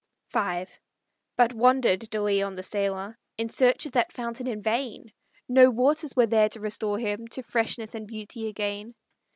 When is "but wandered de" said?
1.37-2.19